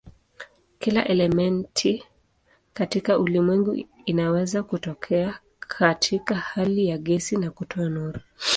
Kila 0.79 1.05
elementi 1.07 2.03
katika 2.73 3.19
ulimwengu 3.19 3.85
inaweza 4.05 4.63
kutokea 4.63 5.39
katika 5.59 6.35
hali 6.35 6.85
ya 6.87 6.97
gesi 6.97 7.37
na 7.37 7.51
kutoa 7.51 7.89
nuru. 7.89 8.19